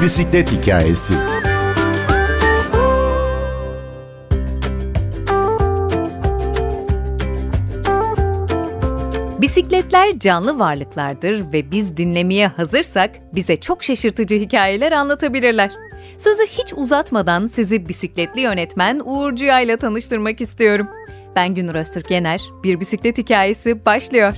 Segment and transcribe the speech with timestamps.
[0.00, 1.14] Bir bisiklet hikayesi.
[9.40, 15.70] Bisikletler canlı varlıklardır ve biz dinlemeye hazırsak bize çok şaşırtıcı hikayeler anlatabilirler.
[16.18, 20.88] Sözü hiç uzatmadan sizi bisikletli yönetmen Uğur Cüya ile tanıştırmak istiyorum.
[21.36, 24.34] Ben Günür Öztürk Yener, Bir Bisiklet Hikayesi başlıyor.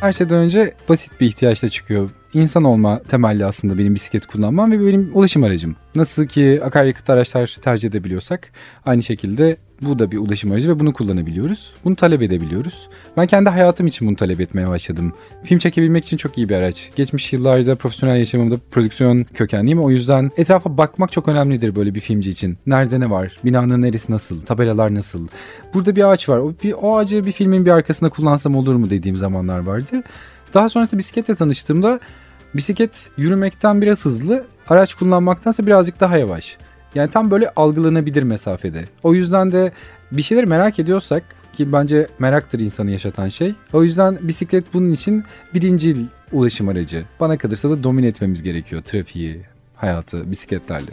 [0.00, 2.10] Her şeyden önce basit bir ihtiyaçla çıkıyor.
[2.34, 5.76] İnsan olma temelli aslında benim bisiklet kullanmam ve benim ulaşım aracım.
[5.94, 8.52] Nasıl ki akaryakıt araçlar tercih edebiliyorsak
[8.86, 11.72] aynı şekilde bu da bir ulaşım aracı ve bunu kullanabiliyoruz.
[11.84, 12.88] Bunu talep edebiliyoruz.
[13.16, 15.12] Ben kendi hayatım için bunu talep etmeye başladım.
[15.44, 16.90] Film çekebilmek için çok iyi bir araç.
[16.96, 19.82] Geçmiş yıllarda profesyonel yaşamımda prodüksiyon kökenliyim.
[19.82, 22.58] O yüzden etrafa bakmak çok önemlidir böyle bir filmci için.
[22.66, 23.36] Nerede ne var?
[23.44, 24.40] Binanın neresi nasıl?
[24.40, 25.28] Tabelalar nasıl?
[25.74, 26.38] Burada bir ağaç var.
[26.38, 30.02] O, bir, o ağacı bir filmin bir arkasında kullansam olur mu dediğim zamanlar vardı.
[30.54, 32.00] Daha sonrasında bisikletle tanıştığımda
[32.54, 36.58] bisiklet yürümekten biraz hızlı, araç kullanmaktansa birazcık daha yavaş.
[36.94, 38.84] Yani tam böyle algılanabilir mesafede.
[39.02, 39.72] O yüzden de
[40.12, 43.54] bir şeyleri merak ediyorsak ki bence meraktır insanı yaşatan şey.
[43.72, 45.96] O yüzden bisiklet bunun için birinci
[46.32, 47.04] ulaşım aracı.
[47.20, 49.42] Bana kalırsa da domine etmemiz gerekiyor trafiği,
[49.76, 50.90] hayatı bisikletlerle.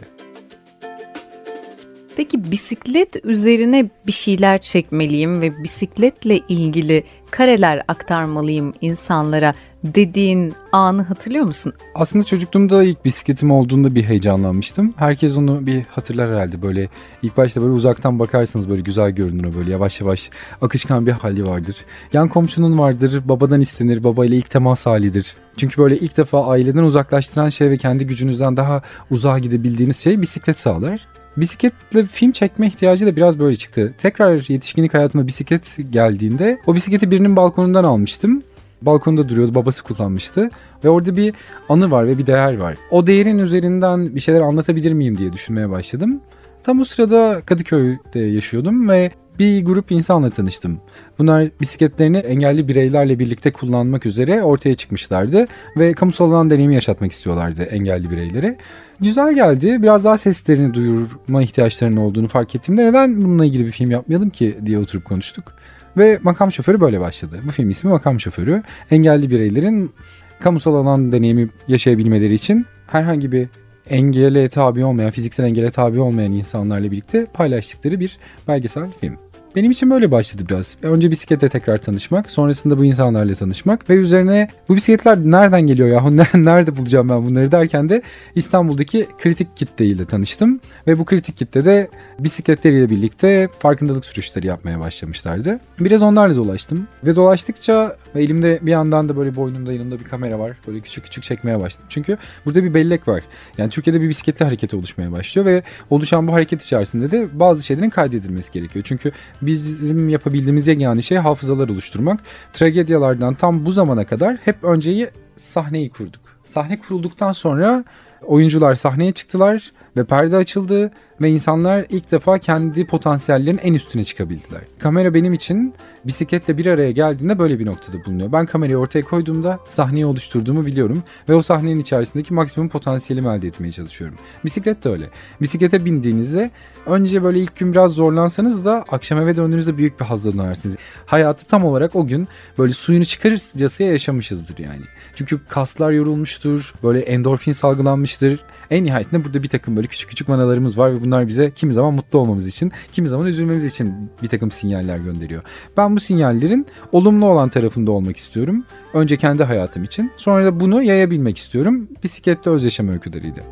[2.16, 11.46] Peki bisiklet üzerine bir şeyler çekmeliyim ve bisikletle ilgili kareler aktarmalıyım insanlara dediğin anı hatırlıyor
[11.46, 11.74] musun?
[11.96, 14.94] Aslında çocukluğumda ilk bisikletim olduğunda bir heyecanlanmıştım.
[14.96, 16.90] Herkes onu bir hatırlar herhalde böyle
[17.22, 20.30] ilk başta böyle uzaktan bakarsınız böyle güzel görünür böyle yavaş yavaş
[20.62, 21.76] akışkan bir hali vardır.
[22.14, 25.36] Yan komşunun vardır babadan istenir babayla ilk temas halidir.
[25.58, 30.60] Çünkü böyle ilk defa aileden uzaklaştıran şey ve kendi gücünüzden daha uzağa gidebildiğiniz şey bisiklet
[30.60, 31.08] sağlar.
[31.38, 33.94] Bisikletle film çekme ihtiyacı da biraz böyle çıktı.
[33.98, 38.44] Tekrar yetişkinlik hayatıma bisiklet geldiğinde o bisikleti birinin balkonundan almıştım.
[38.82, 40.50] Balkonda duruyordu babası kullanmıştı
[40.84, 41.34] ve orada bir
[41.70, 42.76] anı var ve bir değer var.
[42.92, 46.22] O değerin üzerinden bir şeyler anlatabilir miyim diye düşünmeye başladım.
[46.64, 50.80] Tam o sırada Kadıköy'de yaşıyordum ve bir grup insanla tanıştım.
[51.20, 55.46] Bunlar bisikletlerini engelli bireylerle birlikte kullanmak üzere ortaya çıkmışlardı
[55.78, 58.58] ve kamusal alan deneyimi yaşatmak istiyorlardı engelli bireylere.
[59.00, 59.84] Güzel geldi.
[59.84, 64.58] Biraz daha seslerini duyurma ihtiyaçlarının olduğunu fark ettiğimde neden bununla ilgili bir film yapmayalım ki
[64.66, 65.54] diye oturup konuştuk.
[65.98, 67.40] Ve Makam Şoförü böyle başladı.
[67.46, 68.64] Bu film ismi Makam Şoförü.
[68.92, 69.92] Engelli bireylerin
[70.40, 73.48] kamusal alan deneyimi yaşayabilmeleri için herhangi bir
[73.90, 78.18] engele tabi olmayan, fiziksel engele tabi olmayan insanlarla birlikte paylaştıkları bir
[78.48, 79.18] belgesel film.
[79.56, 80.78] Benim için böyle başladı biraz.
[80.84, 86.26] Önce bisiklete tekrar tanışmak, sonrasında bu insanlarla tanışmak ve üzerine bu bisikletler nereden geliyor ya?
[86.34, 88.02] Nerede bulacağım ben bunları derken de
[88.36, 90.60] İstanbul'daki kritik kitleyle tanıştım.
[90.88, 91.90] Ve bu kritik kitle de
[92.20, 95.60] bisikletleriyle birlikte farkındalık sürüşleri yapmaya başlamışlardı.
[95.80, 100.58] Biraz onlarla dolaştım ve dolaştıkça elimde bir yandan da böyle boynumda yanımda bir kamera var.
[100.68, 101.86] Böyle küçük küçük çekmeye başladım.
[101.90, 103.24] Çünkü burada bir bellek var.
[103.58, 107.90] Yani Türkiye'de bir bisikletli hareketi oluşmaya başlıyor ve oluşan bu hareket içerisinde de bazı şeylerin
[107.90, 108.86] kaydedilmesi gerekiyor.
[108.88, 109.12] Çünkü
[109.46, 112.20] bizim yapabildiğimiz yegane şey hafızalar oluşturmak.
[112.54, 116.22] Tragedyalardan tam bu zamana kadar hep önceyi sahneyi kurduk.
[116.46, 117.84] Sahne kurulduktan sonra
[118.22, 120.92] oyuncular sahneye çıktılar ve perde açıldı
[121.22, 124.62] ve insanlar ilk defa kendi potansiyellerin en üstüne çıkabildiler.
[124.80, 125.74] Kamera benim için
[126.06, 128.32] bisikletle bir araya geldiğinde böyle bir noktada bulunuyor.
[128.32, 133.72] Ben kamerayı ortaya koyduğumda sahneyi oluşturduğumu biliyorum ve o sahnenin içerisindeki maksimum potansiyelimi elde etmeye
[133.72, 134.18] çalışıyorum.
[134.46, 135.10] Bisiklet de öyle.
[135.42, 136.52] Bisiklete bindiğinizde
[136.86, 140.78] önce böyle ilk gün biraz zorlansanız da akşam eve döndüğünüzde büyük bir hazla dönersiniz.
[141.06, 144.82] Hayatı tam olarak o gün böyle suyunu çıkarırcasıya yaşamışızdır yani.
[145.16, 148.40] Çünkü kaslar yorulmuştur, böyle endorfin salgılanmıştır.
[148.72, 151.94] En nihayetinde burada bir takım böyle küçük küçük manalarımız var ve bunlar bize kimi zaman
[151.94, 155.42] mutlu olmamız için, kimi zaman üzülmemiz için bir takım sinyaller gönderiyor.
[155.78, 158.64] Ben bu sinyallerin olumlu olan tarafında olmak istiyorum.
[158.94, 160.12] Önce kendi hayatım için.
[160.18, 161.88] Sonra da bunu yayabilmek istiyorum.
[162.04, 163.44] Bisiklette öz yaşam öyküleriyle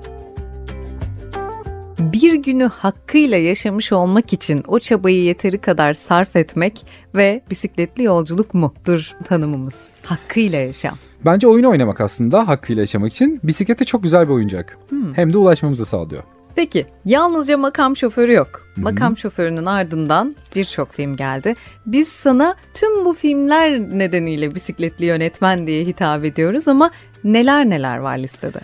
[2.13, 8.53] bir günü hakkıyla yaşamış olmak için o çabayı yeteri kadar sarf etmek ve bisikletli yolculuk
[8.53, 9.87] mudur tanımımız.
[10.03, 10.97] Hakkıyla yaşam.
[11.25, 14.77] Bence oyun oynamak aslında hakkıyla yaşamak için bisiklete çok güzel bir oyuncak.
[14.89, 15.13] Hmm.
[15.13, 16.23] Hem de ulaşmamızı sağlıyor.
[16.55, 18.47] Peki yalnızca makam şoförü yok.
[18.75, 18.83] Hı-hı.
[18.83, 21.55] Makam şoförünün ardından birçok film geldi.
[21.85, 26.91] Biz sana tüm bu filmler nedeniyle bisikletli yönetmen diye hitap ediyoruz ama
[27.23, 28.59] neler neler var listede?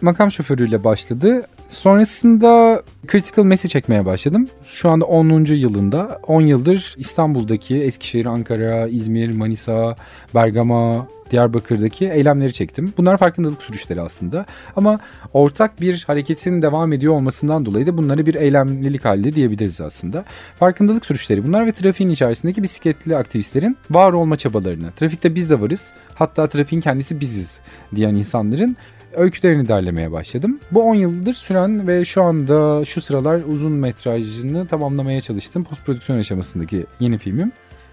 [0.00, 1.46] Makam şoförüyle başladı.
[1.72, 2.82] Sonrasında
[3.12, 4.48] Critical Mass'i çekmeye başladım.
[4.64, 5.44] Şu anda 10.
[5.44, 6.20] yılında.
[6.26, 9.96] 10 yıldır İstanbul'daki Eskişehir, Ankara, İzmir, Manisa,
[10.34, 12.92] Bergama, Diyarbakır'daki eylemleri çektim.
[12.96, 14.46] Bunlar farkındalık sürüşleri aslında.
[14.76, 15.00] Ama
[15.32, 20.24] ortak bir hareketin devam ediyor olmasından dolayı da bunları bir eylemlilik halde diyebiliriz aslında.
[20.58, 24.92] Farkındalık sürüşleri bunlar ve trafiğin içerisindeki bisikletli aktivistlerin var olma çabalarını.
[24.92, 25.92] Trafikte biz de varız.
[26.14, 27.58] Hatta trafiğin kendisi biziz
[27.94, 28.76] diyen insanların
[29.16, 30.60] öykülerini derlemeye başladım.
[30.70, 35.64] Bu 10 yıldır süren ve şu anda şu sıralar uzun metrajını tamamlamaya çalıştım.
[35.64, 37.52] Post prodüksiyon aşamasındaki yeni filmim.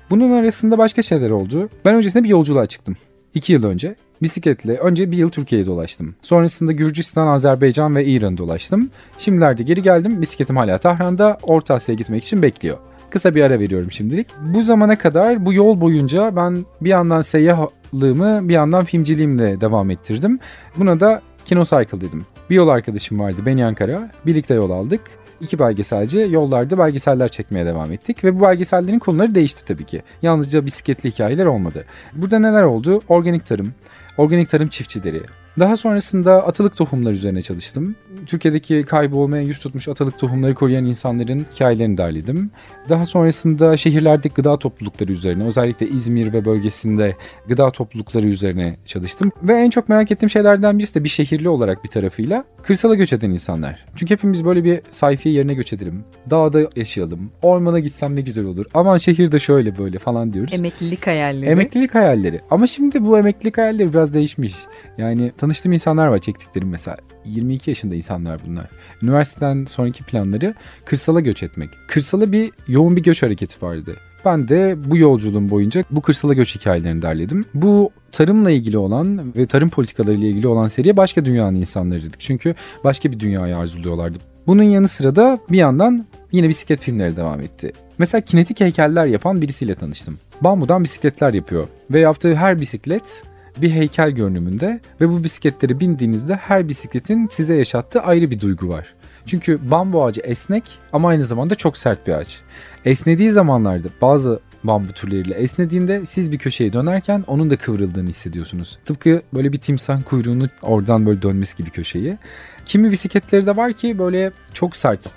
[0.10, 1.70] Bunun arasında başka şeyler oldu.
[1.86, 2.96] Ben öncesinde bir yolculuğa çıktım.
[3.34, 6.16] 2 yıl önce bisikletle önce bir yıl Türkiye'ye dolaştım.
[6.22, 8.90] Sonrasında Gürcistan, Azerbaycan ve İran dolaştım.
[9.18, 10.22] Şimdilerde geri geldim.
[10.22, 11.38] Bisikletim hala Tahran'da.
[11.44, 12.78] Orta Asya'ya gitmek için bekliyor.
[13.12, 14.28] Kısa bir ara veriyorum şimdilik.
[14.42, 20.40] Bu zamana kadar bu yol boyunca ben bir yandan seyyahlığımı bir yandan filmciliğimle devam ettirdim.
[20.78, 22.26] Buna da Kinocycle dedim.
[22.50, 24.12] Bir yol arkadaşım vardı Beni Ankara.
[24.26, 25.02] Birlikte yol aldık.
[25.42, 30.04] İki belgeselci yollarda belgeseller çekmeye devam ettik ve bu belgesellerin konuları değişti tabii ki.
[30.22, 31.86] Yalnızca bisikletli hikayeler olmadı.
[32.14, 33.02] Burada neler oldu?
[33.08, 33.74] Organik tarım,
[34.18, 35.22] organik tarım çiftçileri,
[35.60, 37.96] daha sonrasında atalık tohumlar üzerine çalıştım.
[38.26, 42.52] Türkiye'deki kaybolmaya yüz tutmuş atalık tohumları koruyan insanların hikayelerini derledim.
[42.90, 47.16] Daha sonrasında şehirlerdeki gıda toplulukları üzerine özellikle İzmir ve bölgesinde
[47.48, 49.32] gıda toplulukları üzerine çalıştım.
[49.44, 53.14] Ve en çok merak ettiğim şeylerden birisi de bir şehirli olarak bir tarafıyla kırsala göç
[53.14, 53.86] eden insanlar.
[53.96, 56.04] Çünkü hepimiz böyle bir sayfiye yerine göç edelim.
[56.30, 57.32] Dağda yaşayalım.
[57.42, 58.66] Ormana gitsem ne güzel olur.
[58.74, 60.54] Aman şehirde şöyle böyle falan diyoruz.
[60.54, 61.50] Emeklilik hayalleri.
[61.50, 62.42] Emeklilik hayalleri.
[62.52, 64.56] Ama şimdi bu emeklilik hayalleri biraz değişmiş.
[64.98, 66.98] Yani tanıştığım insanlar var çektiklerim mesela.
[67.26, 68.66] 22 yaşında insanlar bunlar.
[69.04, 71.70] Üniversiteden sonraki planları kırsala göç etmek.
[71.88, 73.96] Kırsala bir yoğun bir göç hareketi vardı.
[74.26, 77.46] Ben de bu yolculuğum boyunca bu kırsala göç hikayelerini derledim.
[77.54, 82.20] Bu tarımla ilgili olan ve tarım politikaları ile ilgili olan seriye başka dünyanın insanları dedik.
[82.20, 84.18] Çünkü başka bir dünyayı arzuluyorlardı.
[84.48, 87.72] Bunun yanı sıra da bir yandan yine bisiklet filmleri devam etti.
[87.98, 90.20] Mesela kinetik heykeller yapan birisiyle tanıştım.
[90.42, 93.24] Bambudan bisikletler yapıyor ve yaptığı her bisiklet
[93.58, 98.94] bir heykel görünümünde ve bu bisikletleri bindiğinizde her bisikletin size yaşattığı ayrı bir duygu var.
[99.26, 100.64] Çünkü bambu ağacı esnek
[100.94, 102.40] ama aynı zamanda çok sert bir ağaç.
[102.86, 108.80] Esnediği zamanlarda bazı bambu türleriyle esnediğinde siz bir köşeye dönerken onun da kıvrıldığını hissediyorsunuz.
[108.86, 112.18] Tıpkı böyle bir timsah kuyruğunu oradan böyle dönmesi gibi köşeyi.
[112.66, 115.10] Kimi bisikletleri de var ki böyle çok sert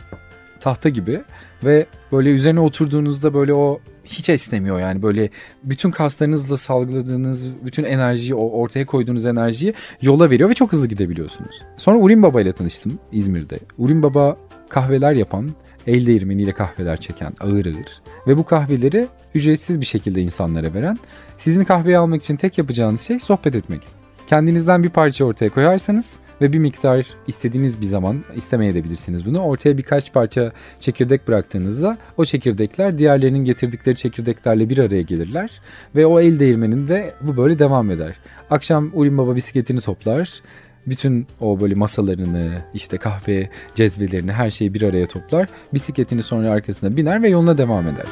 [0.61, 1.21] tahta gibi
[1.65, 5.31] ve böyle üzerine oturduğunuzda böyle o hiç esnemiyor yani böyle
[5.65, 11.63] bütün kaslarınızla salgıladığınız bütün enerjiyi o ortaya koyduğunuz enerjiyi yola veriyor ve çok hızlı gidebiliyorsunuz.
[11.77, 13.59] Sonra Urim Baba ile tanıştım İzmir'de.
[13.79, 14.37] Urim Baba
[14.69, 15.51] kahveler yapan,
[15.87, 20.99] el değirmeniyle kahveler çeken ağır ağır ve bu kahveleri ücretsiz bir şekilde insanlara veren
[21.39, 23.81] sizin kahveyi almak için tek yapacağınız şey sohbet etmek.
[24.27, 29.39] Kendinizden bir parça ortaya koyarsanız ve bir miktar istediğiniz bir zaman istemeyebilirsiniz bunu.
[29.39, 35.51] Ortaya birkaç parça çekirdek bıraktığınızda o çekirdekler diğerlerinin getirdikleri çekirdeklerle bir araya gelirler
[35.97, 38.17] ve o el değirmeninde bu böyle devam eder.
[38.51, 40.43] Akşam Ulim Baba bisikletini toplar.
[40.87, 45.49] Bütün o böyle masalarını, işte kahve cezvelerini her şeyi bir araya toplar.
[45.75, 48.07] Bisikletini sonra arkasına biner ve yoluna devam eder.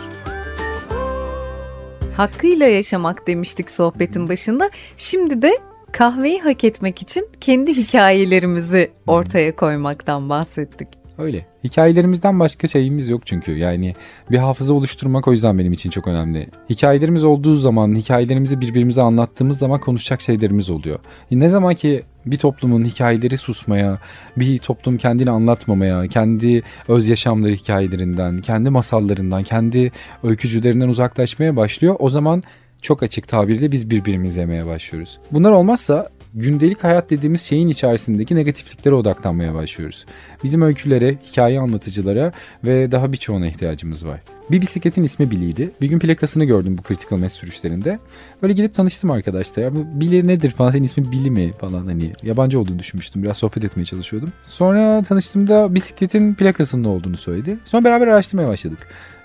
[2.16, 4.70] Hakkıyla yaşamak demiştik sohbetin başında.
[4.96, 5.58] Şimdi de
[5.92, 10.88] kahveyi hak etmek için kendi hikayelerimizi ortaya koymaktan bahsettik.
[11.18, 11.46] Öyle.
[11.64, 13.52] Hikayelerimizden başka şeyimiz yok çünkü.
[13.52, 13.94] Yani
[14.30, 16.48] bir hafıza oluşturmak o yüzden benim için çok önemli.
[16.70, 20.98] Hikayelerimiz olduğu zaman, hikayelerimizi birbirimize anlattığımız zaman konuşacak şeylerimiz oluyor.
[21.30, 23.98] Ne zaman ki bir toplumun hikayeleri susmaya,
[24.36, 31.96] bir toplum kendini anlatmamaya, kendi öz yaşamları hikayelerinden, kendi masallarından, kendi öykücülerinden uzaklaşmaya başlıyor.
[31.98, 32.42] O zaman
[32.82, 35.18] çok açık tabirle biz birbirimizi yemeye başlıyoruz.
[35.32, 40.06] Bunlar olmazsa gündelik hayat dediğimiz şeyin içerisindeki negatifliklere odaklanmaya başlıyoruz.
[40.44, 42.32] Bizim öykülere, hikaye anlatıcılara
[42.64, 44.20] ve daha birçoğuna ihtiyacımız var.
[44.50, 45.70] Bir bisikletin ismi Billy'ydi.
[45.80, 47.98] Bir gün plakasını gördüm bu Critical Mass sürüşlerinde.
[48.42, 49.62] Böyle gidip tanıştım arkadaşlar.
[49.62, 53.22] Ya bu Billy nedir falan senin ismin Billy mi falan hani yabancı olduğunu düşünmüştüm.
[53.22, 54.32] Biraz sohbet etmeye çalışıyordum.
[54.42, 57.56] Sonra tanıştığımda bisikletin plakasının olduğunu söyledi.
[57.64, 58.78] Sonra beraber araştırmaya başladık.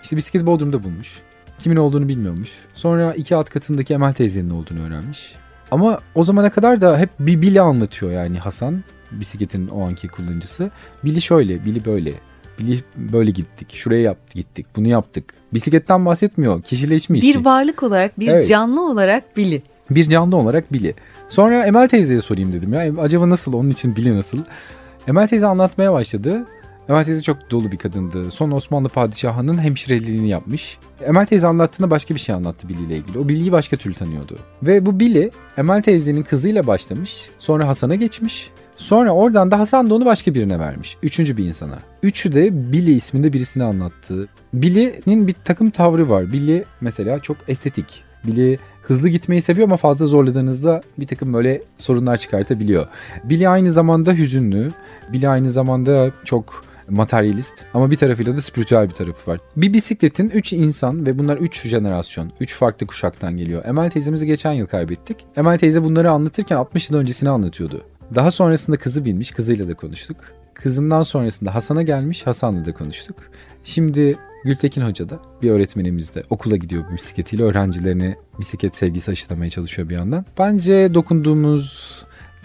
[0.03, 1.21] İşte bisiklet Bodrum'da bulmuş.
[1.59, 2.51] Kimin olduğunu bilmiyormuş.
[2.73, 5.35] Sonra iki alt katındaki Emel teyzenin olduğunu öğrenmiş.
[5.71, 10.71] Ama o zamana kadar da hep bir Billy anlatıyor yani Hasan bisikletin o anki kullanıcısı.
[11.03, 12.13] Billy şöyle, Billy böyle.
[12.59, 15.33] Billy böyle gittik, şuraya yaptık, gittik, bunu yaptık.
[15.53, 17.23] Bisikletten bahsetmiyor, kişileşmiş.
[17.23, 18.47] Bir varlık olarak, bir evet.
[18.47, 19.61] canlı olarak Billy.
[19.89, 20.93] Bir canlı olarak Billy.
[21.29, 23.01] Sonra Emel teyzeye sorayım dedim ya.
[23.01, 24.37] Acaba nasıl, onun için Billy nasıl?
[25.07, 26.45] Emel teyze anlatmaya başladı.
[26.89, 28.31] Emel teyze çok dolu bir kadındı.
[28.31, 30.77] Son Osmanlı padişahının hemşireliğini yapmış.
[31.05, 33.19] Emel teyze anlattığında başka bir şey anlattı Billy ile ilgili.
[33.19, 34.37] O Billy'yi başka türlü tanıyordu.
[34.63, 37.29] Ve bu Billy Emel teyzenin kızıyla başlamış.
[37.39, 38.51] Sonra Hasan'a geçmiş.
[38.75, 40.97] Sonra oradan da Hasan da onu başka birine vermiş.
[41.03, 41.79] Üçüncü bir insana.
[42.03, 44.27] Üçü de Billy isminde birisini anlattı.
[44.53, 46.31] Billy'nin bir takım tavrı var.
[46.33, 48.03] Billy mesela çok estetik.
[48.27, 52.87] Billy hızlı gitmeyi seviyor ama fazla zorladığınızda bir takım böyle sorunlar çıkartabiliyor.
[53.23, 54.71] Billy aynı zamanda hüzünlü.
[55.13, 59.39] Billy aynı zamanda çok materyalist ama bir tarafıyla da spiritüel bir tarafı var.
[59.57, 63.65] Bir bisikletin 3 insan ve bunlar 3 jenerasyon, 3 farklı kuşaktan geliyor.
[63.65, 65.17] Emel teyzemizi geçen yıl kaybettik.
[65.37, 67.81] Emel teyze bunları anlatırken 60 yıl öncesini anlatıyordu.
[68.15, 70.17] Daha sonrasında kızı binmiş, kızıyla da konuştuk.
[70.53, 73.15] Kızından sonrasında Hasan'a gelmiş, Hasan'la da konuştuk.
[73.63, 74.15] Şimdi
[74.45, 77.43] Gültekin Hoca da bir öğretmenimiz de okula gidiyor bisikletiyle.
[77.43, 80.25] Öğrencilerine bisiklet sevgisi aşılamaya çalışıyor bir yandan.
[80.39, 81.91] Bence dokunduğumuz,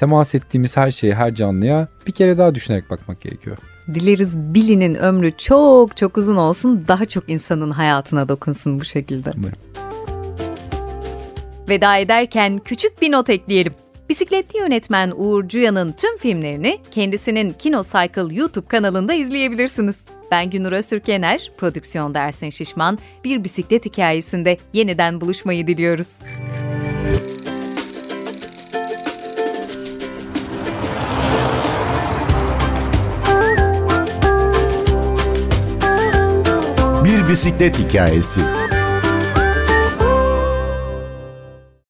[0.00, 3.56] temas ettiğimiz her şeye, her canlıya bir kere daha düşünerek bakmak gerekiyor.
[3.94, 9.32] Dileriz Billy'nin ömrü çok çok uzun olsun, daha çok insanın hayatına dokunsun bu şekilde.
[9.36, 9.58] Umarım.
[11.68, 13.72] Veda ederken küçük bir not ekleyelim.
[14.08, 20.04] Bisikletli yönetmen Uğur Cuya'nın tüm filmlerini kendisinin Kino Cycle YouTube kanalında izleyebilirsiniz.
[20.30, 26.20] Ben Günür Öztürk Yener, prodüksiyon Dersin Şişman, bir bisiklet hikayesinde yeniden buluşmayı diliyoruz.
[37.30, 38.40] Bisiklet hikayesi.